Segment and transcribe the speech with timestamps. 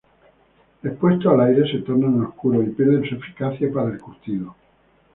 [0.81, 4.55] Expuestos al aire, se tornan oscuros y pierden su eficacia para el curtido.